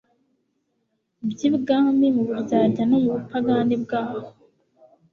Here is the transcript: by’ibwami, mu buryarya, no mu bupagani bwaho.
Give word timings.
by’ibwami, 1.29 2.07
mu 2.15 2.21
buryarya, 2.27 2.83
no 2.89 2.97
mu 3.03 3.09
bupagani 3.15 3.75
bwaho. 3.83 4.17